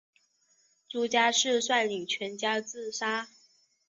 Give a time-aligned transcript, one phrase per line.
[0.89, 3.29] 朱家仕率领全家自杀。